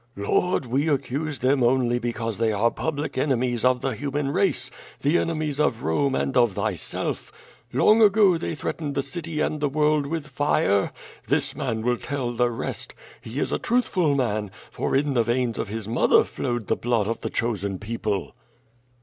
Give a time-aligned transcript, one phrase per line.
[0.17, 4.71] "Lord, we accuse them only because tliey are public ene mies of the human race,
[5.01, 7.31] the enemies of Rome and of thyself.
[7.71, 10.91] Long ago they threatened the city and the world with fire.
[11.27, 12.95] This man will tell the rest.
[13.21, 17.07] He is a truthful man, for in the veins of his mother flowed tlie blood
[17.07, 18.33] of the chosen people."